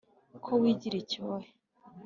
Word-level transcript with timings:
Ko 0.33 0.39
kwigira 0.61 0.95
icyohe 1.03 1.47